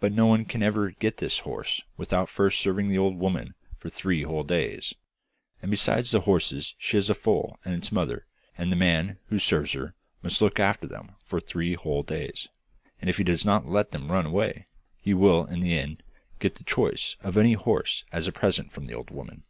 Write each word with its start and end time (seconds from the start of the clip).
But 0.00 0.12
no 0.12 0.26
one 0.26 0.46
can 0.46 0.64
ever 0.64 0.90
get 0.90 1.18
this 1.18 1.38
horse 1.46 1.80
without 1.96 2.28
first 2.28 2.60
serving 2.60 2.88
the 2.88 2.98
old 2.98 3.16
woman 3.18 3.54
for 3.78 3.88
three 3.88 4.24
whole 4.24 4.42
days. 4.42 4.96
And 5.62 5.70
besides 5.70 6.10
the 6.10 6.22
horses 6.22 6.74
she 6.76 6.96
has 6.96 7.08
a 7.08 7.14
foal 7.14 7.56
and 7.64 7.72
its 7.72 7.92
mother, 7.92 8.26
and 8.58 8.72
the 8.72 8.74
man 8.74 9.18
who 9.28 9.38
serves 9.38 9.74
her 9.74 9.94
must 10.24 10.42
look 10.42 10.58
after 10.58 10.88
them 10.88 11.14
for 11.24 11.38
three 11.38 11.74
whole 11.74 12.02
days, 12.02 12.48
and 13.00 13.08
if 13.08 13.18
he 13.18 13.22
does 13.22 13.44
not 13.46 13.68
let 13.68 13.92
them 13.92 14.10
run 14.10 14.26
away 14.26 14.66
he 15.00 15.14
will 15.14 15.46
in 15.46 15.60
the 15.60 15.78
end 15.78 16.02
get 16.40 16.56
the 16.56 16.64
choice 16.64 17.14
of 17.22 17.36
any 17.36 17.52
horse 17.52 18.02
as 18.10 18.26
a 18.26 18.32
present 18.32 18.72
from 18.72 18.86
the 18.86 18.94
old 18.94 19.10
woman. 19.12 19.44